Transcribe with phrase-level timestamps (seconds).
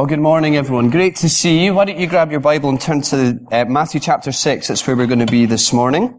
[0.00, 0.88] Well, good morning, everyone.
[0.88, 1.74] Great to see you.
[1.74, 4.68] Why don't you grab your Bible and turn to uh, Matthew chapter 6.
[4.68, 6.18] That's where we're going to be this morning.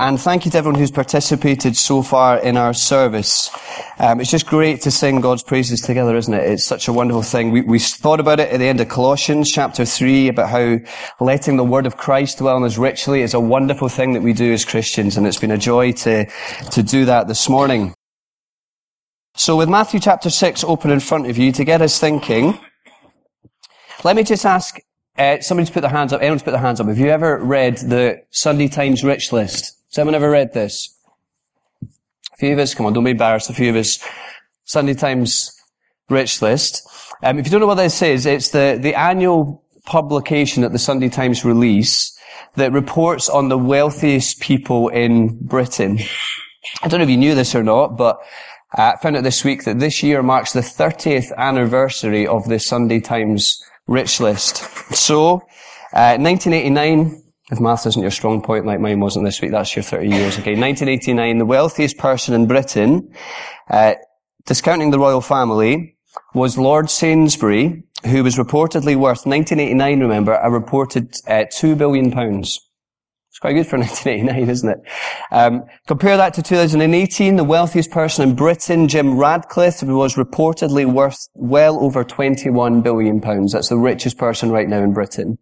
[0.00, 3.56] And thank you to everyone who's participated so far in our service.
[4.00, 6.42] Um, it's just great to sing God's praises together, isn't it?
[6.42, 7.52] It's such a wonderful thing.
[7.52, 10.78] We, we thought about it at the end of Colossians chapter 3 about how
[11.20, 14.32] letting the word of Christ dwell in us richly is a wonderful thing that we
[14.32, 15.16] do as Christians.
[15.16, 16.26] And it's been a joy to,
[16.72, 17.94] to do that this morning.
[19.38, 22.58] So with Matthew chapter 6 open in front of you, to get us thinking,
[24.02, 24.80] let me just ask
[25.16, 26.20] uh, somebody to put their hands up.
[26.20, 26.88] Anyone to put their hands up.
[26.88, 29.76] Have you ever read the Sunday Times Rich List?
[29.90, 30.92] Has anyone ever read this?
[32.32, 33.48] A few of us, come on, don't be embarrassed.
[33.48, 34.04] A few of us,
[34.64, 35.56] Sunday Times
[36.10, 36.84] Rich List.
[37.22, 40.80] Um, if you don't know what this is, it's the, the annual publication that the
[40.80, 42.18] Sunday Times release
[42.56, 46.00] that reports on the wealthiest people in Britain.
[46.82, 48.18] I don't know if you knew this or not, but
[48.76, 53.00] uh, found out this week that this year marks the 30th anniversary of the Sunday
[53.00, 54.56] Times Rich List.
[54.94, 55.36] So,
[55.92, 59.82] uh, 1989, if math isn't your strong point like mine wasn't this week, that's your
[59.82, 60.54] 30 years, okay.
[60.54, 63.10] 1989, the wealthiest person in Britain,
[63.70, 63.94] uh,
[64.44, 65.96] discounting the royal family,
[66.34, 72.67] was Lord Sainsbury, who was reportedly worth, 1989 remember, a reported uh, £2 billion pounds.
[73.38, 74.78] It's quite good for 1989, isn't it?
[75.30, 77.36] Um, compare that to 2018.
[77.36, 83.52] The wealthiest person in Britain, Jim Ratcliffe, was reportedly worth well over 21 billion pounds.
[83.52, 85.38] That's the richest person right now in Britain.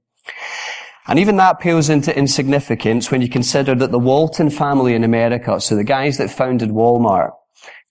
[1.07, 5.59] And even that pales into insignificance when you consider that the Walton family in America,
[5.59, 7.31] so the guys that founded Walmart,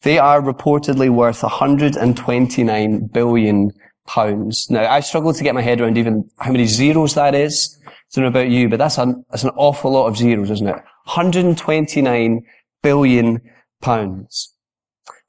[0.04, 3.72] they are reportedly worth 129 billion
[4.08, 4.70] pounds.
[4.70, 7.78] Now, I struggle to get my head around even how many zeros that is.
[7.86, 10.68] I don't know about you, but that's an, that's an awful lot of zeros, isn't
[10.68, 10.76] it?
[11.06, 12.42] 129
[12.82, 13.42] billion
[13.82, 14.56] pounds.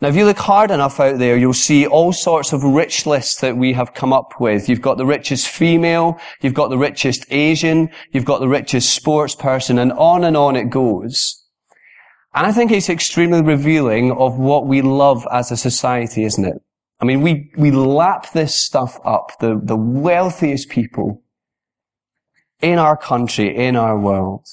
[0.01, 3.41] Now, if you look hard enough out there, you'll see all sorts of rich lists
[3.41, 4.69] that we have come up with.
[4.69, 9.35] You've got the richest female, you've got the richest Asian, you've got the richest sports
[9.35, 11.43] person, and on and on it goes.
[12.35, 16.61] And I think it's extremely revealing of what we love as a society, isn't it?
[17.01, 19.33] I mean, we, we lap this stuff up.
[19.41, 21.23] The, the wealthiest people
[22.61, 24.47] in our country, in our world.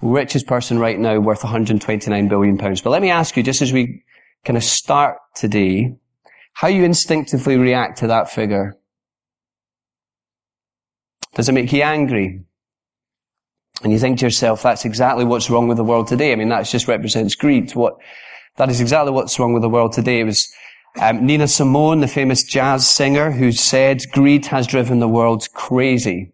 [0.00, 2.82] Richest person right now worth 129 billion pounds.
[2.82, 4.02] But let me ask you, just as we
[4.44, 5.96] kind of start today,
[6.54, 8.76] how you instinctively react to that figure.
[11.34, 12.42] Does it make you angry?
[13.82, 16.32] And you think to yourself, that's exactly what's wrong with the world today.
[16.32, 17.74] I mean, that just represents greed.
[17.74, 17.96] What,
[18.56, 20.20] that is exactly what's wrong with the world today.
[20.20, 20.52] It was
[21.00, 26.32] um, Nina Simone, the famous jazz singer, who said, greed has driven the world crazy.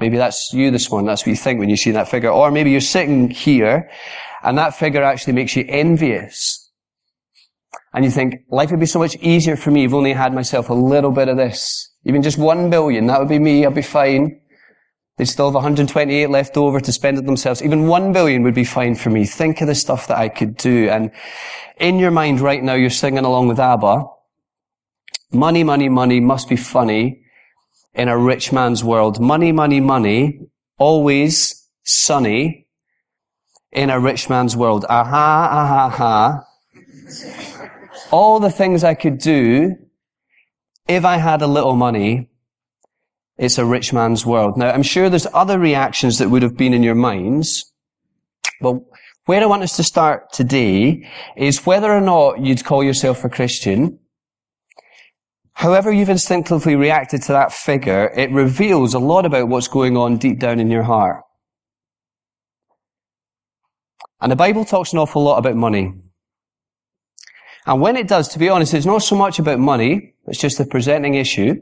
[0.00, 1.06] Maybe that's you this morning.
[1.06, 2.30] That's what you think when you see that figure.
[2.30, 3.90] Or maybe you're sitting here
[4.42, 6.70] and that figure actually makes you envious.
[7.94, 10.34] And you think, life would be so much easier for me if only I had
[10.34, 11.90] myself a little bit of this.
[12.04, 14.40] Even just one billion, that would be me, I'd be fine.
[15.18, 17.60] They'd still have 128 left over to spend it themselves.
[17.60, 19.26] Even one billion would be fine for me.
[19.26, 20.88] Think of the stuff that I could do.
[20.88, 21.10] And
[21.78, 24.04] in your mind right now, you're singing along with ABBA.
[25.32, 27.22] Money, money, money must be funny
[27.94, 29.20] in a rich man's world.
[29.20, 30.40] Money, money, money,
[30.78, 32.68] always sunny
[33.72, 34.86] in a rich man's world.
[34.88, 36.44] Aha, aha, aha.
[38.12, 39.74] All the things I could do
[40.86, 42.30] if I had a little money,
[43.38, 44.56] it's a rich man's world.
[44.56, 47.72] Now, I'm sure there's other reactions that would have been in your minds,
[48.60, 48.74] but
[49.26, 53.28] where I want us to start today is whether or not you'd call yourself a
[53.28, 53.98] Christian,
[55.58, 60.16] However you've instinctively reacted to that figure, it reveals a lot about what's going on
[60.16, 61.24] deep down in your heart.
[64.20, 65.94] And the Bible talks an awful lot about money.
[67.66, 70.60] And when it does, to be honest, it's not so much about money, it's just
[70.60, 71.56] a presenting issue.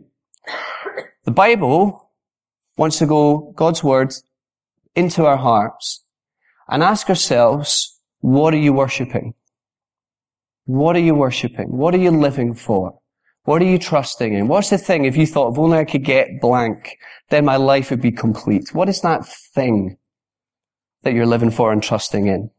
[1.27, 2.13] The Bible
[2.77, 4.15] wants to go, God's Word,
[4.95, 6.05] into our hearts
[6.69, 9.35] and ask ourselves, what are you worshipping?
[10.67, 11.77] What are you worshipping?
[11.77, 13.01] What are you living for?
[13.43, 14.47] What are you trusting in?
[14.47, 16.97] What's the thing if you thought, if only I could get blank,
[17.29, 18.73] then my life would be complete?
[18.73, 19.99] What is that thing
[21.03, 22.51] that you're living for and trusting in?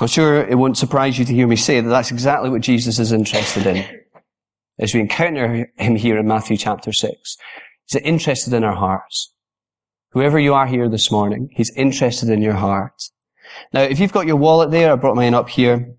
[0.00, 3.00] I'm sure it won't surprise you to hear me say that that's exactly what Jesus
[3.00, 4.03] is interested in.
[4.78, 7.36] As we encounter him here in Matthew chapter 6.
[7.86, 9.32] He's interested in our hearts.
[10.10, 13.10] Whoever you are here this morning, he's interested in your heart.
[13.72, 15.94] Now, if you've got your wallet there, I brought mine up here,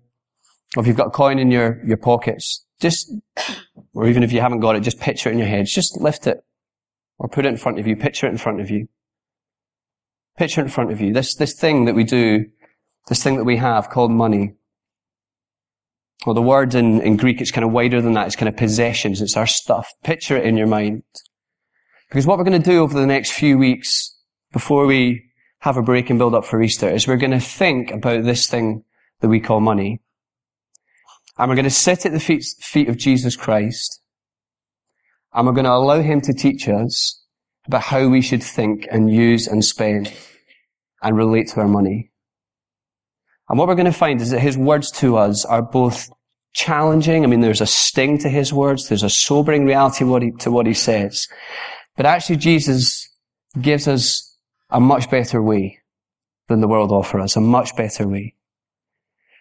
[0.76, 3.12] or if you've got a coin in your, your pockets, just,
[3.94, 5.66] or even if you haven't got it, just picture it in your head.
[5.66, 6.38] Just lift it.
[7.18, 7.96] Or put it in front of you.
[7.96, 8.88] Picture it in front of you.
[10.36, 11.14] Picture it in front of you.
[11.14, 12.44] This, this thing that we do,
[13.08, 14.54] this thing that we have called money.
[16.24, 18.26] Well, the word in, in Greek, it's kind of wider than that.
[18.26, 19.20] It's kind of possessions.
[19.20, 19.92] It's our stuff.
[20.02, 21.02] Picture it in your mind.
[22.08, 24.16] Because what we're going to do over the next few weeks
[24.52, 25.24] before we
[25.60, 28.46] have a break and build up for Easter is we're going to think about this
[28.46, 28.84] thing
[29.20, 30.00] that we call money.
[31.38, 34.00] And we're going to sit at the feet, feet of Jesus Christ.
[35.34, 37.22] And we're going to allow him to teach us
[37.66, 40.12] about how we should think and use and spend
[41.02, 42.10] and relate to our money.
[43.48, 46.10] And what we're going to find is that his words to us are both
[46.52, 47.24] challenging.
[47.24, 48.88] I mean, there's a sting to his words.
[48.88, 50.04] There's a sobering reality
[50.40, 51.28] to what he says.
[51.96, 53.08] But actually, Jesus
[53.60, 54.36] gives us
[54.70, 55.78] a much better way
[56.48, 58.35] than the world offers us, a much better way.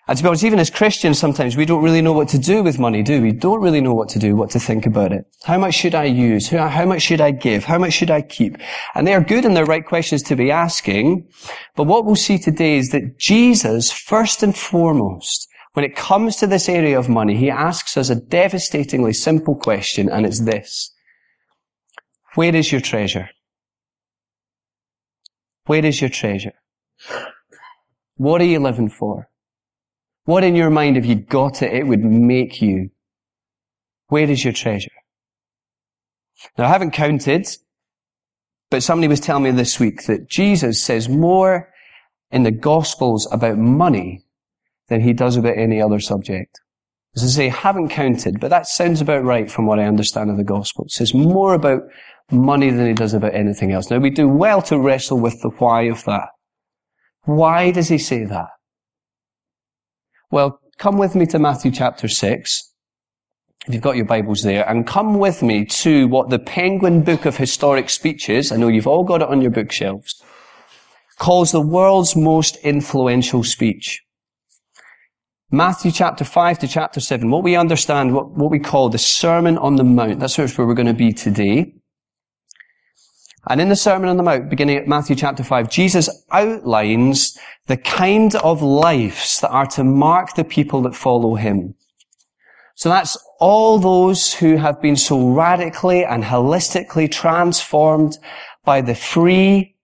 [0.07, 2.61] And to be honest, even as Christians, sometimes we don't really know what to do
[2.61, 3.31] with money, do we?
[3.31, 5.25] Don't really know what to do, what to think about it.
[5.43, 6.49] How much should I use?
[6.49, 7.63] How much should I give?
[7.63, 8.57] How much should I keep?
[8.93, 11.27] And they are good and they're right questions to be asking.
[11.75, 16.47] But what we'll see today is that Jesus, first and foremost, when it comes to
[16.47, 20.91] this area of money, he asks us a devastatingly simple question, and it's this.
[22.35, 23.29] Where is your treasure?
[25.65, 26.53] Where is your treasure?
[28.17, 29.29] What are you living for?
[30.25, 32.89] What in your mind, if you got it, it would make you?
[34.07, 34.91] Where is your treasure?
[36.57, 37.47] Now, I haven't counted,
[38.69, 41.71] but somebody was telling me this week that Jesus says more
[42.31, 44.25] in the Gospels about money
[44.89, 46.59] than he does about any other subject.
[47.15, 50.37] As I say, haven't counted, but that sounds about right from what I understand of
[50.37, 50.85] the Gospel.
[50.85, 51.83] It says more about
[52.31, 53.89] money than he does about anything else.
[53.89, 56.29] Now, we do well to wrestle with the why of that.
[57.23, 58.49] Why does he say that?
[60.31, 62.73] Well, come with me to Matthew chapter 6,
[63.67, 67.25] if you've got your Bibles there, and come with me to what the Penguin Book
[67.25, 70.23] of Historic Speeches, I know you've all got it on your bookshelves,
[71.19, 74.01] calls the world's most influential speech.
[75.51, 79.59] Matthew chapter 5 to chapter 7, what we understand, what, what we call the Sermon
[79.59, 81.74] on the Mount, that's where we're going to be today.
[83.47, 87.37] And in the Sermon on the Mount, beginning at Matthew chapter 5, Jesus outlines
[87.67, 91.75] the kind of lives that are to mark the people that follow him.
[92.75, 98.17] So that's all those who have been so radically and holistically transformed
[98.63, 99.75] by the free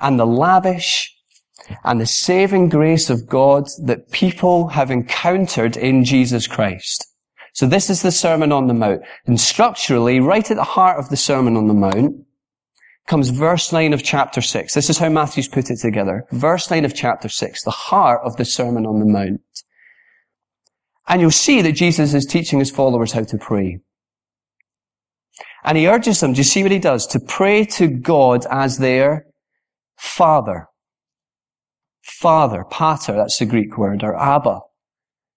[0.00, 1.10] and the lavish
[1.84, 7.06] and the saving grace of God that people have encountered in Jesus Christ.
[7.54, 9.02] So this is the Sermon on the Mount.
[9.26, 12.24] And structurally, right at the heart of the Sermon on the Mount,
[13.06, 14.72] comes verse 9 of chapter 6.
[14.74, 16.26] This is how Matthew's put it together.
[16.30, 19.40] Verse 9 of chapter 6, the heart of the Sermon on the Mount.
[21.06, 23.80] And you'll see that Jesus is teaching his followers how to pray.
[25.64, 27.06] And he urges them, do you see what he does?
[27.08, 29.26] To pray to God as their
[29.96, 30.68] Father.
[32.02, 34.60] Father, pater, that's the Greek word, or Abba.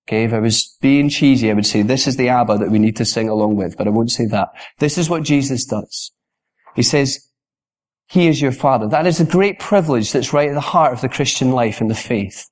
[0.08, 2.80] Okay, if I was being cheesy, I would say this is the Abba that we
[2.80, 4.50] need to sing along with, but I won't say that.
[4.80, 6.12] This is what Jesus does.
[6.76, 7.27] He says,
[8.08, 8.88] he is your Father.
[8.88, 11.90] That is a great privilege that's right at the heart of the Christian life and
[11.90, 12.50] the faith.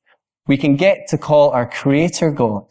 [0.47, 2.65] We can get to call our Creator God,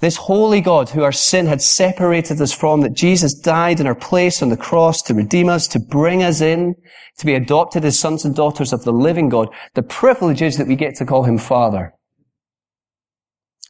[0.00, 3.94] this holy God who our sin had separated us from, that Jesus died in our
[3.94, 6.74] place on the cross to redeem us, to bring us in,
[7.18, 9.48] to be adopted as sons and daughters of the living God.
[9.74, 11.94] The privilege is that we get to call Him Father.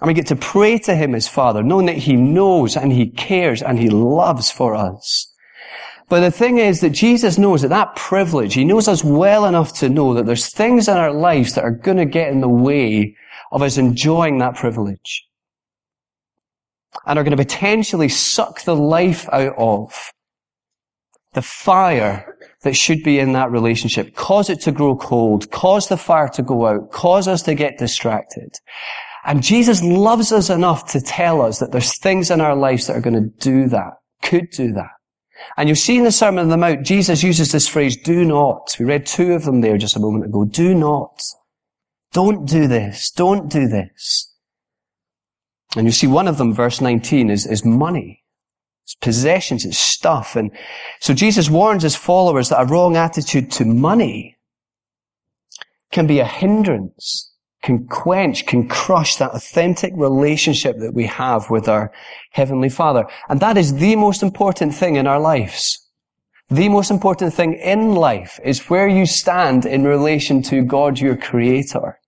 [0.00, 3.10] And we get to pray to Him as Father, knowing that He knows and He
[3.10, 5.31] cares and He loves for us.
[6.12, 9.72] But the thing is that Jesus knows that that privilege, He knows us well enough
[9.78, 12.50] to know that there's things in our lives that are going to get in the
[12.50, 13.16] way
[13.50, 15.26] of us enjoying that privilege.
[17.06, 20.12] And are going to potentially suck the life out of
[21.32, 25.96] the fire that should be in that relationship, cause it to grow cold, cause the
[25.96, 28.54] fire to go out, cause us to get distracted.
[29.24, 32.96] And Jesus loves us enough to tell us that there's things in our lives that
[32.96, 34.90] are going to do that, could do that.
[35.56, 38.76] And you see in the Sermon on the Mount, Jesus uses this phrase, do not.
[38.78, 40.44] We read two of them there just a moment ago.
[40.44, 41.20] Do not.
[42.12, 43.10] Don't do this.
[43.10, 44.34] Don't do this.
[45.76, 48.22] And you see one of them, verse 19, is, is money.
[48.84, 50.36] It's possessions, it's stuff.
[50.36, 50.50] And
[51.00, 54.36] so Jesus warns his followers that a wrong attitude to money
[55.90, 57.31] can be a hindrance
[57.62, 61.92] can quench, can crush that authentic relationship that we have with our
[62.32, 63.06] Heavenly Father.
[63.28, 65.78] And that is the most important thing in our lives.
[66.50, 71.16] The most important thing in life is where you stand in relation to God, your
[71.16, 71.98] Creator.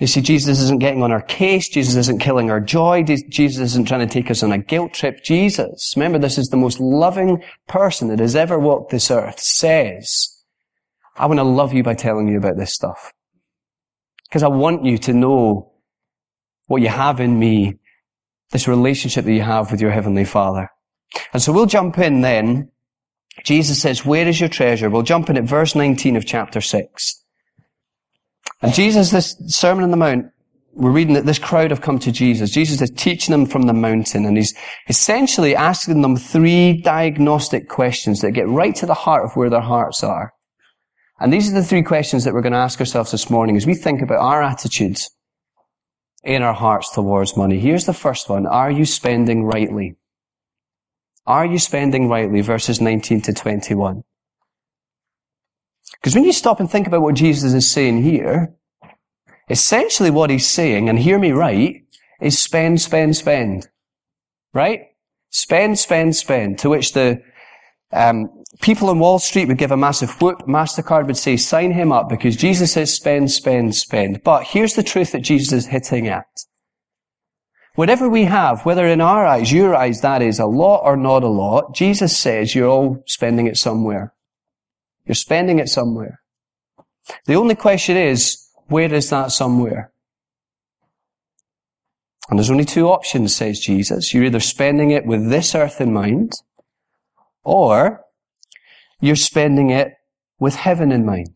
[0.00, 1.68] You see, Jesus isn't getting on our case.
[1.68, 3.04] Jesus isn't killing our joy.
[3.04, 5.22] Jesus isn't trying to take us on a guilt trip.
[5.22, 10.28] Jesus, remember this is the most loving person that has ever walked this earth, says,
[11.16, 13.12] I want to love you by telling you about this stuff.
[14.34, 15.70] Because I want you to know
[16.66, 17.78] what you have in me,
[18.50, 20.68] this relationship that you have with your Heavenly Father.
[21.32, 22.68] And so we'll jump in then.
[23.44, 24.90] Jesus says, where is your treasure?
[24.90, 27.24] We'll jump in at verse 19 of chapter 6.
[28.60, 30.26] And Jesus, this Sermon on the Mount,
[30.72, 32.50] we're reading that this crowd have come to Jesus.
[32.50, 34.52] Jesus is teaching them from the mountain and he's
[34.88, 39.60] essentially asking them three diagnostic questions that get right to the heart of where their
[39.60, 40.33] hearts are.
[41.20, 43.66] And these are the three questions that we're going to ask ourselves this morning as
[43.66, 45.10] we think about our attitudes
[46.24, 47.60] in our hearts towards money.
[47.60, 48.46] Here's the first one.
[48.46, 49.96] Are you spending rightly?
[51.26, 52.40] Are you spending rightly?
[52.40, 54.02] Verses 19 to 21.
[55.92, 58.54] Because when you stop and think about what Jesus is saying here,
[59.48, 61.82] essentially what he's saying, and hear me right,
[62.20, 63.68] is spend, spend, spend.
[64.52, 64.88] Right?
[65.30, 66.58] Spend, spend, spend.
[66.60, 67.22] To which the
[67.92, 70.46] um, people on Wall Street would give a massive whoop.
[70.46, 74.22] MasterCard would say, sign him up because Jesus says spend, spend, spend.
[74.22, 76.26] But here's the truth that Jesus is hitting at.
[77.74, 81.24] Whatever we have, whether in our eyes, your eyes, that is a lot or not
[81.24, 84.14] a lot, Jesus says you're all spending it somewhere.
[85.06, 86.20] You're spending it somewhere.
[87.26, 89.92] The only question is, where is that somewhere?
[92.30, 94.14] And there's only two options, says Jesus.
[94.14, 96.32] You're either spending it with this earth in mind,
[97.42, 98.03] or
[99.04, 99.92] you're spending it
[100.38, 101.28] with heaven in mind.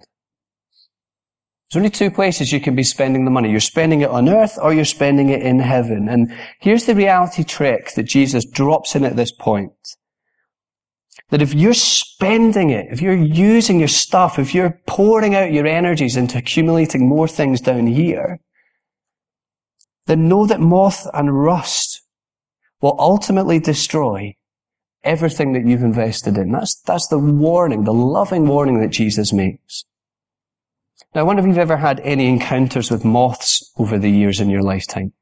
[1.71, 3.51] There's only two places you can be spending the money.
[3.51, 6.09] You're spending it on earth or you're spending it in heaven.
[6.09, 9.73] And here's the reality trick that Jesus drops in at this point.
[11.29, 15.67] That if you're spending it, if you're using your stuff, if you're pouring out your
[15.67, 18.41] energies into accumulating more things down here,
[20.07, 22.01] then know that moth and rust
[22.81, 24.35] will ultimately destroy
[25.09, 26.53] everything that you've invested in.
[26.53, 29.85] That's, that's the warning, the loving warning that Jesus makes.
[31.15, 34.51] Now, I wonder if you've ever had any encounters with moths over the years in
[34.51, 35.15] your lifetime.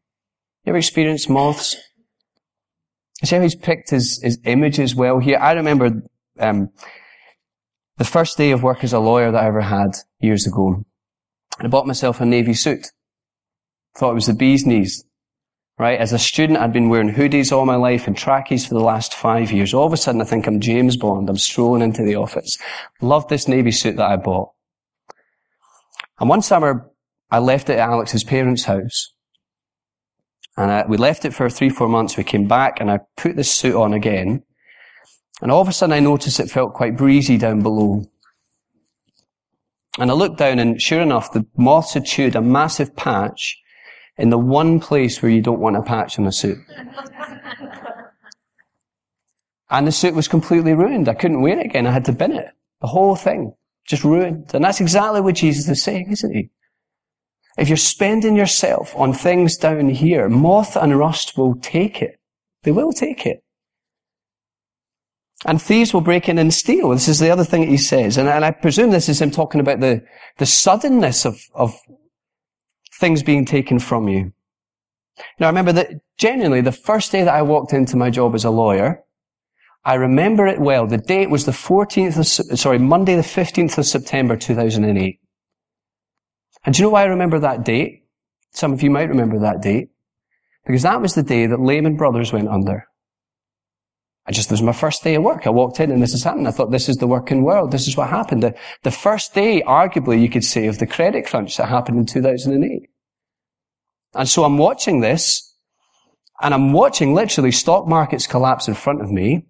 [0.65, 1.77] You ever experienced moths?
[3.23, 5.39] I See how he's picked his, his images well here?
[5.39, 6.03] I remember
[6.41, 6.71] um,
[7.97, 10.85] the first day of work as a lawyer that I ever had years ago.
[11.61, 12.89] I bought myself a navy suit.
[13.97, 15.05] Thought it was the bee's knees.
[15.79, 15.99] Right?
[15.99, 19.15] As a student, I'd been wearing hoodies all my life and trackies for the last
[19.15, 19.75] five years.
[19.75, 21.29] All of a sudden, I think I'm James Bond.
[21.29, 22.57] I'm strolling into the office.
[23.03, 24.53] Loved this navy suit that I bought.
[26.19, 26.91] And one summer,
[27.31, 29.13] I left it at Alex's parents' house.
[30.57, 32.17] And I, we left it for three, four months.
[32.17, 34.43] We came back and I put this suit on again.
[35.43, 38.05] And all of a sudden I noticed it felt quite breezy down below.
[39.99, 43.59] And I looked down and sure enough, the moths had chewed a massive patch
[44.19, 46.59] in the one place where you don't want a patch on a suit.
[49.71, 51.09] and the suit was completely ruined.
[51.09, 51.87] I couldn't wear it again.
[51.87, 52.49] I had to bin it.
[52.81, 53.55] The whole thing.
[53.87, 54.51] Just ruined.
[54.55, 56.51] And that's exactly what Jesus is saying, isn't he?
[57.57, 62.19] If you're spending yourself on things down here, moth and rust will take it.
[62.65, 63.43] They will take it.
[65.45, 66.91] And thieves will break in and steal.
[66.91, 68.17] This is the other thing that he says.
[68.17, 70.05] And, and I presume this is him talking about the,
[70.39, 71.79] the suddenness of, of
[72.99, 74.33] things being taken from you.
[75.39, 78.45] Now, I remember that genuinely the first day that I walked into my job as
[78.45, 79.03] a lawyer,
[79.85, 80.87] I remember it well.
[80.87, 85.21] The date was the 14th of, sorry, Monday the 15th of September 2008.
[86.65, 88.05] And do you know why I remember that date?
[88.51, 89.91] Some of you might remember that date.
[90.67, 92.87] Because that was the day that Lehman Brothers went under.
[94.29, 95.47] I just, this was my first day of work.
[95.47, 96.49] I walked in and this has happened.
[96.49, 97.71] I thought this is the working world.
[97.71, 98.43] This is what happened.
[98.43, 102.07] The, the first day, arguably, you could say, of the credit crunch that happened in
[102.07, 102.89] 2008.
[104.15, 105.55] And so I'm watching this
[106.43, 109.47] and I'm watching literally stock markets collapse in front of me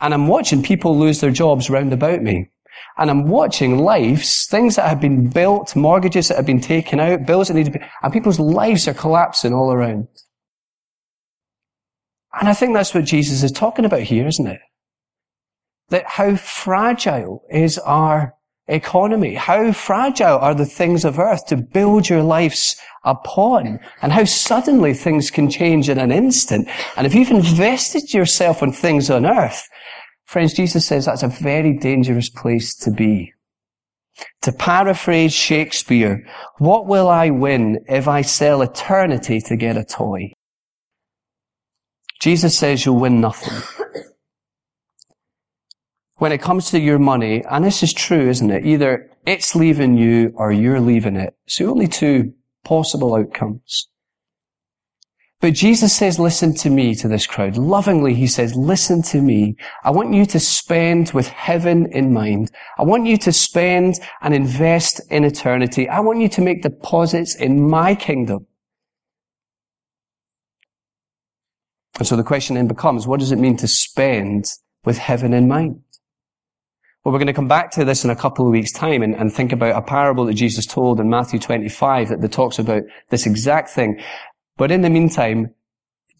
[0.00, 2.50] and I'm watching people lose their jobs round about me.
[2.98, 7.26] And I'm watching lives, things that have been built, mortgages that have been taken out,
[7.26, 10.08] bills that need to be, and people's lives are collapsing all around.
[12.38, 14.60] And I think that's what Jesus is talking about here, isn't it?
[15.88, 18.34] That how fragile is our
[18.68, 19.34] economy?
[19.34, 23.78] How fragile are the things of earth to build your lives upon?
[24.02, 26.68] And how suddenly things can change in an instant.
[26.96, 29.68] And if you've invested yourself in things on earth,
[30.26, 33.32] Friends, Jesus says that's a very dangerous place to be.
[34.42, 36.26] To paraphrase Shakespeare,
[36.58, 40.32] what will I win if I sell eternity to get a toy?
[42.20, 43.62] Jesus says you'll win nothing.
[46.18, 48.64] When it comes to your money, and this is true, isn't it?
[48.64, 51.36] Either it's leaving you or you're leaving it.
[51.58, 52.32] The only two
[52.64, 53.88] possible outcomes.
[55.40, 57.58] But Jesus says, listen to me to this crowd.
[57.58, 59.56] Lovingly, he says, listen to me.
[59.84, 62.50] I want you to spend with heaven in mind.
[62.78, 65.86] I want you to spend and invest in eternity.
[65.90, 68.46] I want you to make deposits in my kingdom.
[71.98, 74.46] And so the question then becomes, what does it mean to spend
[74.84, 75.82] with heaven in mind?
[77.02, 79.14] Well, we're going to come back to this in a couple of weeks' time and,
[79.14, 82.82] and think about a parable that Jesus told in Matthew 25 that, that talks about
[83.10, 84.00] this exact thing.
[84.56, 85.54] But in the meantime,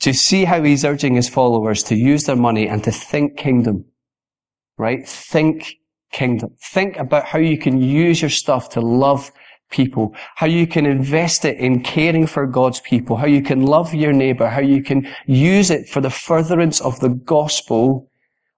[0.00, 3.84] to see how he's urging his followers to use their money and to think kingdom.
[4.78, 5.06] Right?
[5.08, 5.74] Think
[6.12, 6.54] kingdom.
[6.62, 9.32] Think about how you can use your stuff to love
[9.70, 13.94] people, how you can invest it in caring for God's people, how you can love
[13.94, 18.10] your neighbor, how you can use it for the furtherance of the gospel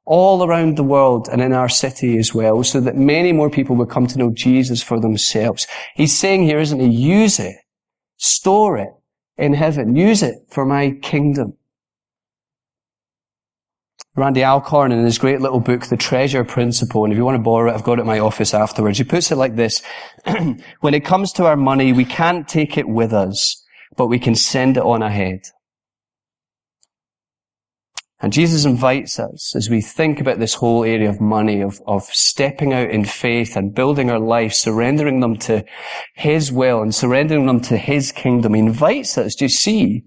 [0.04, 3.76] all around the world and in our city as well, so that many more people
[3.76, 5.66] will come to know Jesus for themselves.
[5.94, 6.88] He's saying here, isn't he?
[6.88, 7.56] Use it.
[8.16, 8.88] Store it
[9.36, 9.94] in heaven.
[9.96, 11.54] Use it for my kingdom.
[14.18, 17.42] Randy Alcorn in his great little book, The Treasure Principle, and if you want to
[17.42, 18.98] borrow it, I've got it at my office afterwards.
[18.98, 19.80] He puts it like this.
[20.80, 23.64] when it comes to our money, we can't take it with us,
[23.96, 25.42] but we can send it on ahead.
[28.20, 32.02] And Jesus invites us as we think about this whole area of money, of, of
[32.02, 35.64] stepping out in faith and building our life, surrendering them to
[36.14, 38.54] His will and surrendering them to His kingdom.
[38.54, 40.02] He invites us, do you see,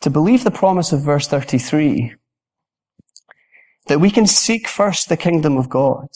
[0.00, 2.14] to believe the promise of verse 33,
[3.86, 6.08] that we can seek first the kingdom of God,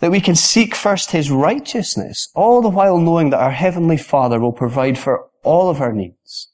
[0.00, 4.40] that we can seek first His righteousness, all the while knowing that our Heavenly Father
[4.40, 6.48] will provide for all of our needs.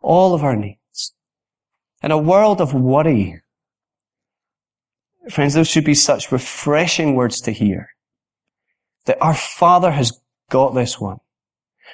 [0.00, 1.12] All of our needs.
[2.02, 3.42] In a world of worry,
[5.30, 7.90] friends, those should be such refreshing words to hear.
[9.04, 10.20] That our Father has
[10.50, 11.18] got this one.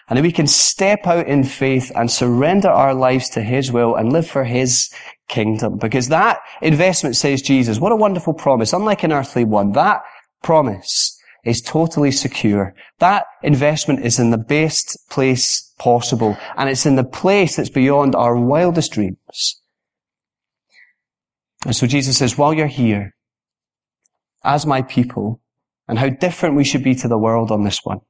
[0.09, 3.95] And that we can step out in faith and surrender our lives to His will
[3.95, 4.91] and live for His
[5.29, 5.79] kingdom.
[5.79, 8.73] Because that investment, says Jesus, what a wonderful promise.
[8.73, 10.03] Unlike an earthly one, that
[10.43, 12.75] promise is totally secure.
[12.99, 16.37] That investment is in the best place possible.
[16.57, 19.61] And it's in the place that's beyond our wildest dreams.
[21.65, 23.15] And so Jesus says, while you're here,
[24.45, 25.41] as my people,
[25.89, 28.01] and how different we should be to the world on this one,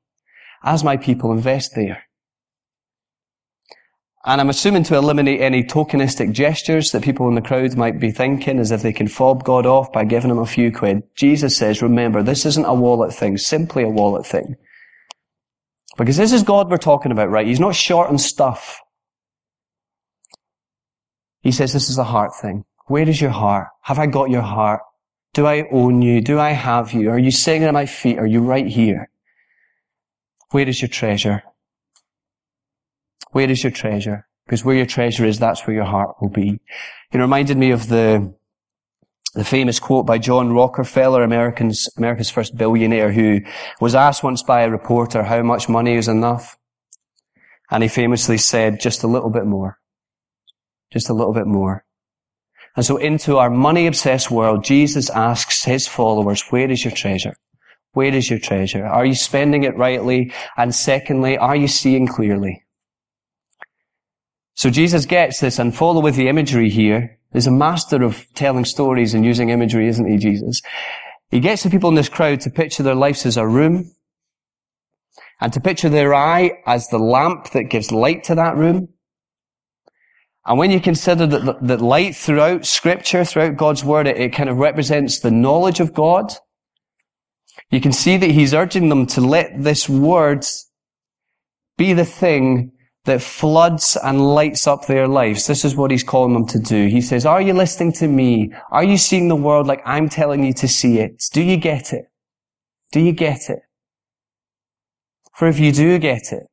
[0.63, 2.08] as my people, invest there.
[4.25, 8.11] And I'm assuming to eliminate any tokenistic gestures that people in the crowd might be
[8.11, 11.03] thinking as if they can fob God off by giving him a few quid.
[11.15, 14.57] Jesus says, remember, this isn't a wallet thing, simply a wallet thing.
[15.97, 17.47] Because this is God we're talking about, right?
[17.47, 18.81] He's not short on stuff.
[21.41, 22.65] He says this is a heart thing.
[22.87, 23.69] Where is your heart?
[23.83, 24.81] Have I got your heart?
[25.33, 26.21] Do I own you?
[26.21, 27.11] Do I have you?
[27.11, 28.19] Are you sitting at my feet?
[28.19, 29.11] Are you right here?
[30.51, 31.45] Where is your treasure?
[33.33, 34.27] Where is your treasure?
[34.47, 36.59] Because where your treasure is, that's where your heart will be.
[37.13, 38.35] It reminded me of the,
[39.35, 43.41] the famous quote by John Rockefeller, American's, America's first billionaire, who
[43.81, 46.57] was asked once by a reporter how much money is enough.
[47.71, 49.79] And he famously said, just a little bit more.
[50.91, 51.85] Just a little bit more.
[52.75, 57.35] And so into our money obsessed world, Jesus asks his followers, where is your treasure?
[57.93, 58.87] Where is your treasure?
[58.87, 60.33] Are you spending it rightly?
[60.57, 62.65] And secondly, are you seeing clearly?
[64.59, 67.19] So Jesus gets this and follow with the imagery here.
[67.33, 70.61] He's a master of telling stories and using imagery, isn't he, Jesus?
[71.31, 73.93] He gets the people in this crowd to picture their lives as a room
[75.41, 78.89] and to picture their eye as the lamp that gives light to that room
[80.49, 84.49] and when you consider that, that light throughout scripture, throughout God's word, it, it kind
[84.49, 86.33] of represents the knowledge of God,
[87.71, 90.47] you can see that he's urging them to let this word
[91.77, 92.73] be the thing
[93.09, 95.47] that floods and lights up their lives.
[95.47, 96.87] This is what he's calling them to do.
[96.87, 98.53] He says, are you listening to me?
[98.71, 101.25] Are you seeing the world like I'm telling you to see it?
[101.33, 102.05] Do you get it?
[102.93, 103.61] Do you get it?
[105.33, 106.45] For if you do get it,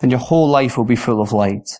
[0.00, 1.78] then your whole life will be full of light.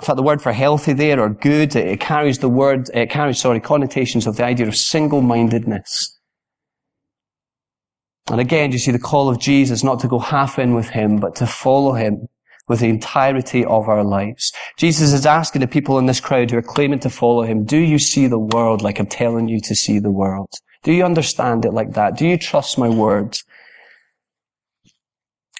[0.00, 3.38] In fact, the word for healthy there or good, it carries the word, it carries,
[3.38, 6.13] sorry, connotations of the idea of single-mindedness.
[8.30, 11.18] And again, you see the call of Jesus not to go half in with him,
[11.18, 12.28] but to follow him
[12.68, 14.52] with the entirety of our lives.
[14.78, 17.76] Jesus is asking the people in this crowd who are claiming to follow him, do
[17.76, 20.48] you see the world like I'm telling you to see the world?
[20.82, 22.16] Do you understand it like that?
[22.16, 23.44] Do you trust my words?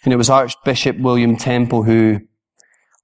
[0.04, 2.20] And it was Archbishop William Temple who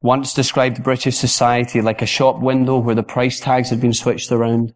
[0.02, 4.32] once described British society like a shop window where the price tags had been switched
[4.32, 4.72] around.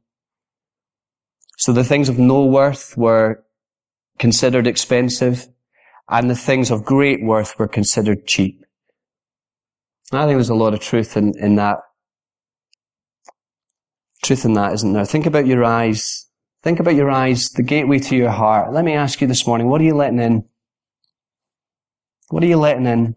[1.56, 3.42] So the things of no worth were
[4.18, 5.48] considered expensive
[6.08, 8.64] and the things of great worth were considered cheap.
[10.12, 11.78] I think there's a lot of truth in, in that.
[14.22, 15.04] Truth in that, isn't there?
[15.04, 16.28] Think about your eyes.
[16.62, 18.72] Think about your eyes, the gateway to your heart.
[18.72, 20.44] Let me ask you this morning, what are you letting in?
[22.28, 23.16] What are you letting in?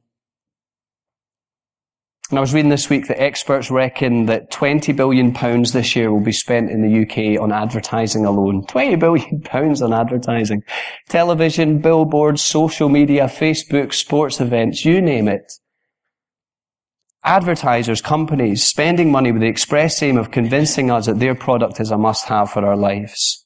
[2.29, 6.11] And I was reading this week that experts reckon that 20 billion pounds this year
[6.11, 8.65] will be spent in the UK on advertising alone.
[8.67, 10.61] 20 billion pounds on advertising.
[11.07, 15.53] Television, billboards, social media, Facebook, sports events, you name it.
[17.23, 21.91] Advertisers, companies, spending money with the express aim of convincing us that their product is
[21.91, 23.45] a must-have for our lives.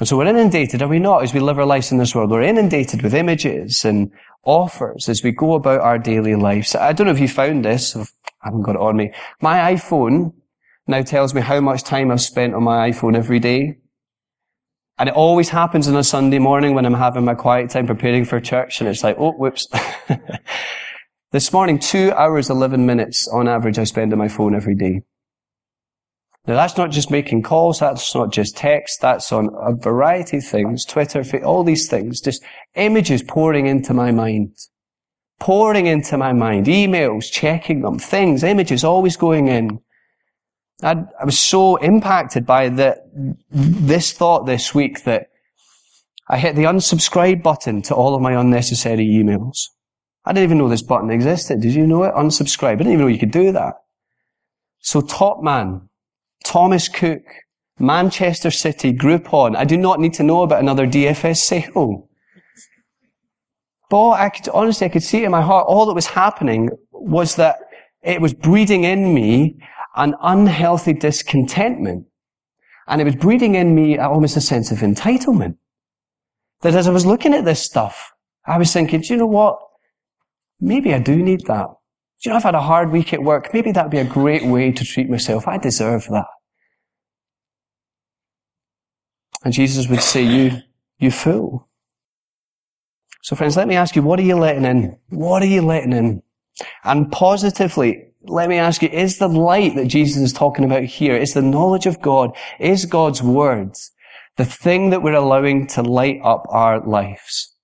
[0.00, 2.30] And so we're inundated, are we not, as we live our lives in this world?
[2.30, 4.10] We're inundated with images and
[4.44, 6.74] offers as we go about our daily lives.
[6.74, 7.96] I don't know if you found this.
[7.96, 8.04] I
[8.42, 9.12] haven't got it on me.
[9.40, 10.32] My iPhone
[10.86, 13.78] now tells me how much time I've spent on my iPhone every day.
[14.98, 18.24] And it always happens on a Sunday morning when I'm having my quiet time preparing
[18.24, 19.66] for church and it's like, oh, whoops.
[21.32, 25.02] this morning, two hours, 11 minutes on average I spend on my phone every day.
[26.46, 30.44] Now that's not just making calls, that's not just text, that's on a variety of
[30.44, 32.42] things, Twitter, all these things, just
[32.74, 34.54] images pouring into my mind.
[35.40, 39.80] Pouring into my mind, emails, checking them, things, images always going in.
[40.82, 42.96] I, I was so impacted by the,
[43.50, 45.28] this thought this week that
[46.28, 49.68] I hit the unsubscribe button to all of my unnecessary emails.
[50.26, 51.60] I didn't even know this button existed.
[51.60, 52.14] Did you know it?
[52.14, 52.72] Unsubscribe.
[52.72, 53.74] I didn't even know you could do that.
[54.80, 55.88] So top man,
[56.54, 57.24] Thomas Cook,
[57.80, 59.56] Manchester City, Groupon.
[59.56, 62.08] I do not need to know about another DFS sale.
[63.90, 65.66] But I could, honestly, I could see it in my heart.
[65.66, 67.58] All that was happening was that
[68.02, 69.58] it was breeding in me
[69.96, 72.06] an unhealthy discontentment.
[72.86, 75.56] And it was breeding in me almost a sense of entitlement.
[76.60, 78.12] That as I was looking at this stuff,
[78.46, 79.58] I was thinking, do you know what?
[80.60, 81.66] Maybe I do need that.
[82.22, 83.52] Do you know, I've had a hard week at work.
[83.52, 85.48] Maybe that'd be a great way to treat myself.
[85.48, 86.26] I deserve that.
[89.44, 90.62] And Jesus would say, you,
[90.98, 91.68] you fool.
[93.22, 94.98] So friends, let me ask you, what are you letting in?
[95.10, 96.22] What are you letting in?
[96.82, 101.16] And positively, let me ask you, is the light that Jesus is talking about here,
[101.16, 103.92] is the knowledge of God, is God's words,
[104.36, 107.54] the thing that we're allowing to light up our lives?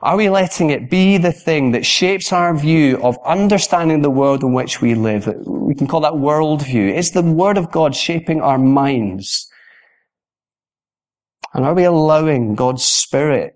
[0.00, 4.42] Are we letting it be the thing that shapes our view of understanding the world
[4.42, 5.32] in which we live?
[5.46, 6.92] We can call that worldview.
[6.92, 9.48] Is the Word of God shaping our minds?
[11.54, 13.54] And are we allowing God's Spirit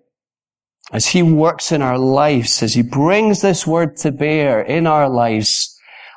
[0.92, 5.08] as He works in our lives, as He brings this Word to bear in our
[5.08, 5.72] lives?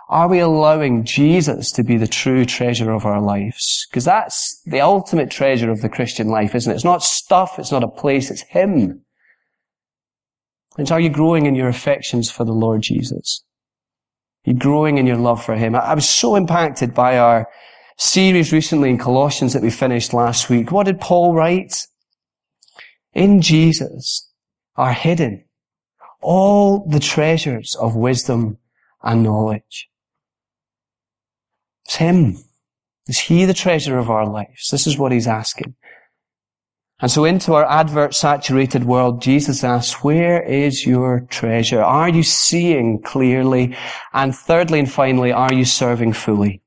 [0.09, 3.85] Are we allowing Jesus to be the true treasure of our lives?
[3.89, 6.75] Because that's the ultimate treasure of the Christian life, isn't it?
[6.75, 9.03] It's not stuff, it's not a place, it's Him.
[10.77, 13.43] And are you growing in your affections for the Lord Jesus?
[14.47, 15.75] Are you growing in your love for Him?
[15.75, 17.47] I was so impacted by our
[17.99, 20.71] series recently in Colossians that we finished last week.
[20.71, 21.85] What did Paul write?
[23.13, 24.31] In Jesus
[24.75, 25.43] are hidden
[26.21, 28.57] all the treasures of wisdom
[29.03, 29.89] and knowledge.
[31.85, 32.37] It's Him.
[33.07, 34.69] Is He the treasure of our lives?
[34.69, 35.75] This is what He's asking.
[37.01, 41.81] And so into our advert saturated world, Jesus asks, where is your treasure?
[41.81, 43.75] Are you seeing clearly?
[44.11, 46.61] And thirdly and finally, are you serving fully?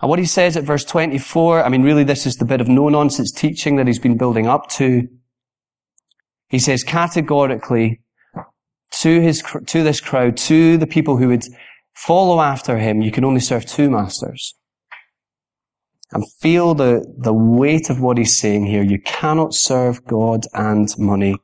[0.00, 2.68] And what he says at verse 24, I mean, really this is the bit of
[2.68, 5.08] no-nonsense teaching that he's been building up to.
[6.48, 8.02] He says categorically
[9.00, 11.44] to his, to this crowd, to the people who would
[11.94, 14.54] follow after him, you can only serve two masters
[16.12, 18.82] and feel the, the weight of what he's saying here.
[18.82, 21.36] You cannot serve God and money.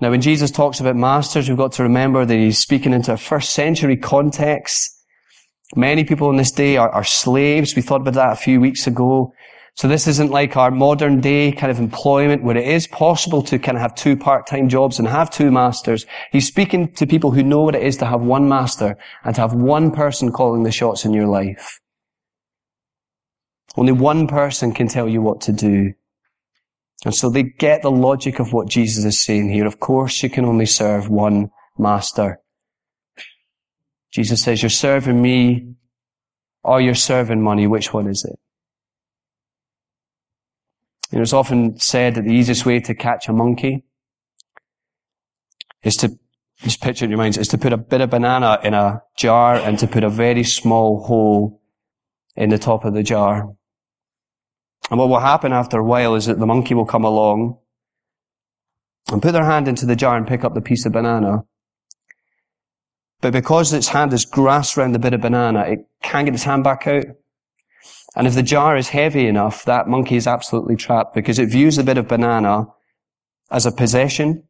[0.00, 3.16] Now, when Jesus talks about masters, we've got to remember that he's speaking into a
[3.16, 4.99] first century context.
[5.76, 7.76] Many people in this day are, are slaves.
[7.76, 9.32] We thought about that a few weeks ago.
[9.74, 13.58] So this isn't like our modern day kind of employment where it is possible to
[13.58, 16.06] kind of have two part-time jobs and have two masters.
[16.32, 19.40] He's speaking to people who know what it is to have one master and to
[19.40, 21.80] have one person calling the shots in your life.
[23.76, 25.94] Only one person can tell you what to do.
[27.04, 29.66] And so they get the logic of what Jesus is saying here.
[29.66, 32.40] Of course, you can only serve one master.
[34.12, 35.74] Jesus says, you're serving me
[36.62, 37.66] or you're serving money.
[37.66, 38.38] Which one is it?
[41.12, 43.84] It's often said that the easiest way to catch a monkey
[45.82, 46.18] is to,
[46.58, 49.54] just picture in your minds, is to put a bit of banana in a jar
[49.54, 51.62] and to put a very small hole
[52.36, 53.48] in the top of the jar.
[54.90, 57.58] And what will happen after a while is that the monkey will come along
[59.10, 61.44] and put their hand into the jar and pick up the piece of banana.
[63.20, 66.44] But because its hand is grasped around the bit of banana, it can't get its
[66.44, 67.04] hand back out.
[68.16, 71.76] And if the jar is heavy enough, that monkey is absolutely trapped because it views
[71.76, 72.66] the bit of banana
[73.50, 74.44] as a possession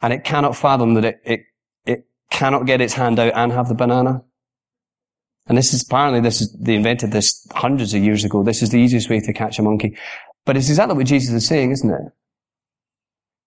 [0.00, 1.40] and it cannot fathom that it, it
[1.84, 4.22] it cannot get its hand out and have the banana.
[5.46, 8.42] And this is apparently this is they invented this hundreds of years ago.
[8.42, 9.96] This is the easiest way to catch a monkey.
[10.44, 12.12] But it's exactly what Jesus is saying, isn't it?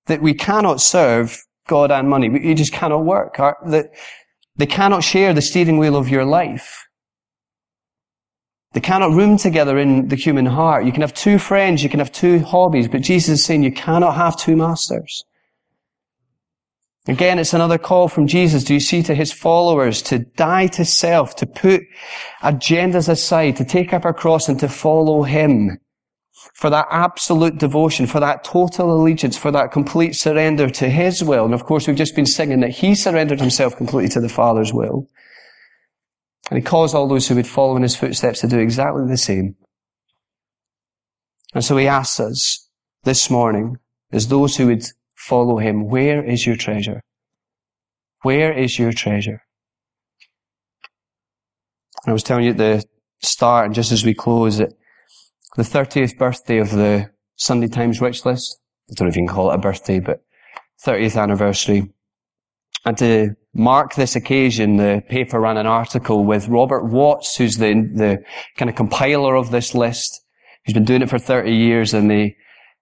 [0.08, 2.28] That we cannot serve God and money.
[2.28, 3.39] You just cannot work.
[4.58, 6.86] They cannot share the steering wheel of your life.
[8.74, 10.86] They cannot room together in the human heart.
[10.86, 13.71] You can have two friends, you can have two hobbies, but Jesus is saying you
[13.71, 15.24] cannot have two masters.
[17.08, 20.86] Again, it's another call from Jesus, do you see, to his followers to die to
[20.86, 21.82] self, to put
[22.43, 25.80] agendas aside, to take up our cross and to follow him
[26.54, 31.46] for that absolute devotion, for that total allegiance, for that complete surrender to his will.
[31.46, 34.74] And of course, we've just been singing that he surrendered himself completely to the Father's
[34.74, 35.08] will.
[36.50, 39.18] And he calls all those who would follow in his footsteps to do exactly the
[39.18, 39.56] same.
[41.54, 42.70] And so he asks us
[43.04, 43.78] this morning,
[44.12, 44.84] as those who would
[45.16, 47.02] follow him, where is your treasure?
[48.24, 49.42] Where is your treasure?
[52.06, 52.84] I was telling you at the
[53.22, 54.74] start, and just as we close, that
[55.56, 58.60] the 30th birthday of the Sunday Times Rich List,
[58.90, 60.24] I don't know if you can call it a birthday, but
[60.86, 61.92] 30th anniversary.
[62.86, 67.74] And to mark this occasion, the paper ran an article with Robert Watts, who's the,
[67.94, 68.24] the
[68.58, 70.22] kind of compiler of this list.
[70.64, 72.36] He's been doing it for 30 years and they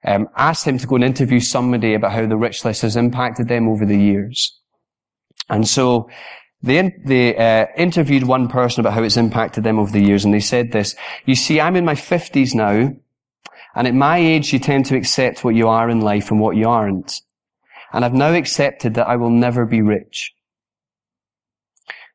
[0.06, 3.48] um, asked him to go and interview somebody about how the rich list has impacted
[3.48, 4.58] them over the years.
[5.50, 6.10] And so
[6.62, 10.34] they, they uh, interviewed one person about how it's impacted them over the years and
[10.34, 10.96] they said this,
[11.26, 12.94] you see, I'm in my 50s now
[13.76, 16.58] and at my age you tend to accept what you are in life and what
[16.58, 17.22] you aren't.
[17.94, 20.34] And I've now accepted that I will never be rich.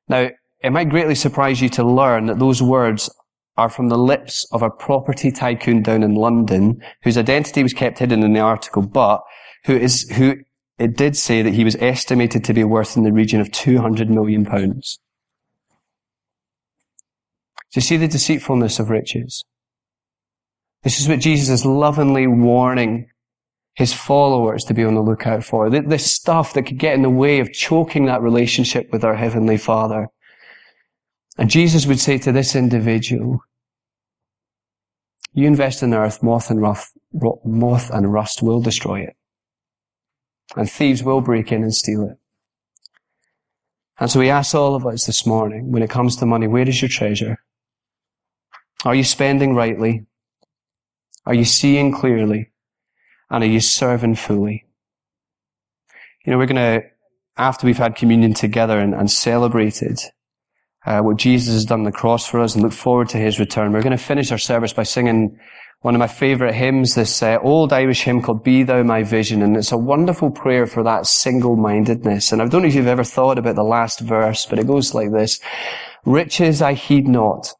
[0.09, 0.31] Now,
[0.61, 3.11] it might greatly surprise you to learn that those words
[3.57, 7.99] are from the lips of a property tycoon down in London, whose identity was kept
[7.99, 9.23] hidden in the article, but
[9.65, 10.37] who is, who
[10.79, 14.11] it did say that he was estimated to be worth in the region of 200
[14.11, 14.99] million pounds.
[17.73, 19.45] Do you see the deceitfulness of riches?
[20.83, 23.09] This is what Jesus is lovingly warning
[23.75, 25.69] his followers to be on the lookout for.
[25.69, 29.57] This stuff that could get in the way of choking that relationship with our Heavenly
[29.57, 30.09] Father.
[31.37, 33.41] And Jesus would say to this individual,
[35.33, 36.93] you invest in the earth, moth and, rough,
[37.45, 39.17] moth and rust will destroy it.
[40.57, 42.19] And thieves will break in and steal it.
[43.99, 46.69] And so we ask all of us this morning, when it comes to money, where
[46.69, 47.39] is your treasure?
[48.85, 50.07] Are you spending rightly?
[51.27, 52.51] Are you seeing clearly?
[53.31, 54.67] And are you serving fully?
[56.25, 56.87] You know, we're going to,
[57.37, 59.99] after we've had communion together and, and celebrated
[60.87, 63.39] uh, what Jesus has done on the cross for us and look forward to his
[63.39, 65.39] return, we're going to finish our service by singing
[65.85, 69.43] one of my favorite hymns, this uh, old Irish hymn called Be Thou My Vision.
[69.43, 72.33] And it's a wonderful prayer for that single-mindedness.
[72.33, 74.95] And I don't know if you've ever thought about the last verse, but it goes
[74.95, 75.41] like this.
[76.07, 77.53] Riches I heed not,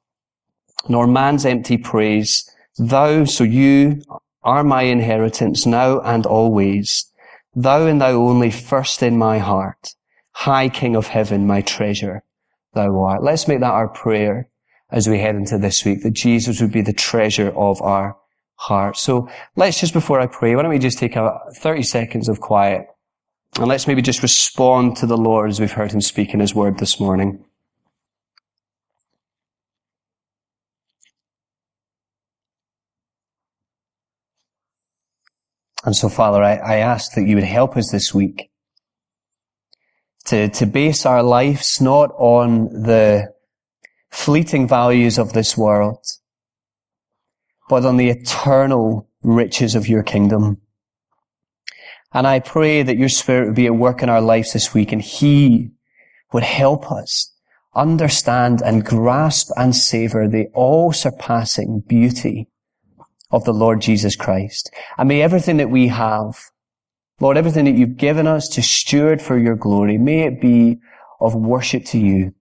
[0.89, 2.51] nor man's empty praise.
[2.79, 4.01] Thou, so you,
[4.43, 7.13] are my inheritance now and always.
[7.55, 9.97] Thou and thou only first in my heart.
[10.31, 12.23] High King of heaven, my treasure,
[12.73, 13.23] thou art.
[13.23, 14.49] Let's make that our prayer
[14.95, 18.17] as we head into this week, that Jesus would be the treasure of our
[18.55, 18.97] heart.
[18.97, 22.41] So let's just, before I pray, why don't we just take a 30 seconds of
[22.41, 22.87] quiet
[23.57, 26.55] and let's maybe just respond to the Lord as we've heard him speak in his
[26.55, 27.45] word this morning.
[35.85, 38.49] And so, Father, I, I ask that you would help us this week
[40.27, 43.34] to, to base our lives not on the
[44.15, 46.07] fleeting values of this world,
[47.69, 50.57] but on the eternal riches of your kingdom.
[52.13, 54.93] And I pray that your spirit would be at work in our lives this week
[54.93, 55.73] and he
[56.33, 57.35] would help us
[57.75, 62.49] understand and grasp and savor the all surpassing beauty
[63.33, 64.73] of the Lord Jesus Christ.
[64.97, 66.39] And may everything that we have,
[67.21, 70.79] Lord, everything that you've given us to steward for your glory, may it be
[71.21, 72.33] of worship to you.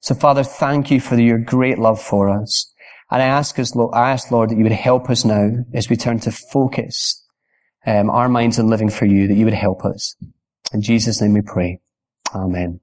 [0.00, 2.72] So Father, thank you for your great love for us.
[3.10, 5.96] And I ask us, I ask Lord that you would help us now as we
[5.96, 7.24] turn to focus
[7.86, 10.16] um, our minds on living for you, that you would help us.
[10.72, 11.80] In Jesus' name we pray.
[12.34, 12.80] Amen.